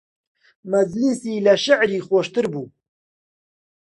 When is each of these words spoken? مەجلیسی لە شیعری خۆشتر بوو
مەجلیسی 0.71 1.43
لە 1.45 1.55
شیعری 1.63 2.05
خۆشتر 2.07 2.45
بوو 2.51 2.65